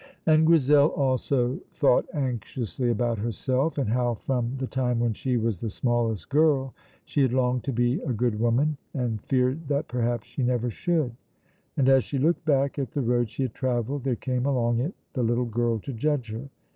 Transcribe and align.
And 0.25 0.47
Grizel 0.47 0.87
also 0.93 1.59
thought 1.75 2.07
anxiously 2.15 2.89
about 2.89 3.19
herself, 3.19 3.77
and 3.77 3.87
how 3.87 4.15
from 4.15 4.55
the 4.57 4.65
time 4.65 4.99
when 4.99 5.13
she 5.13 5.37
was 5.37 5.59
the 5.61 5.69
smallest 5.69 6.27
girl 6.29 6.73
she 7.05 7.21
had 7.21 7.31
longed 7.33 7.63
to 7.65 7.71
be 7.71 7.99
a 8.01 8.11
good 8.11 8.39
woman 8.39 8.77
and 8.95 9.21
feared 9.25 9.67
that 9.67 9.87
perhaps 9.87 10.25
she 10.27 10.41
never 10.41 10.71
should. 10.71 11.11
And 11.77 11.87
as 11.87 12.03
she 12.03 12.17
looked 12.17 12.45
back 12.45 12.79
at 12.79 12.89
the 12.89 13.01
road 13.03 13.29
she 13.29 13.43
had 13.43 13.53
travelled, 13.53 14.03
there 14.03 14.15
came 14.15 14.47
along 14.47 14.79
it 14.79 14.95
the 15.13 15.21
little 15.21 15.45
girl 15.45 15.77
to 15.81 15.93
judge 15.93 16.31
her. 16.31 16.49